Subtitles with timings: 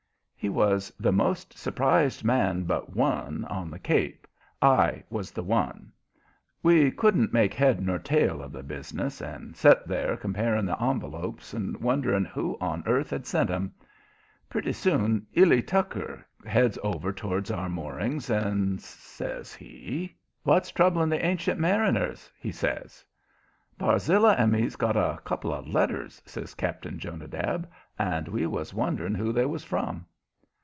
[0.43, 4.25] He was the most surprised man, but one, on the Cape:
[4.59, 5.91] I was the one.
[6.63, 11.53] We couldn't make head nor tail of the business, and set there comparing the envelopes,
[11.53, 13.75] and wondering who on earth had sent 'em.
[14.49, 21.23] Pretty soon "Ily" Tucker heads over towards our moorings, and says he: "What's troubling the
[21.23, 23.05] ancient mariners?" he says.
[23.77, 29.13] "Barzilla and me's got a couple of letters," says Cap'n Jonadab; "and we was wondering
[29.13, 30.03] who they was from."